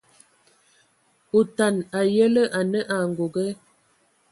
[1.37, 3.47] Otana a yǝlǝ anǝ angoge,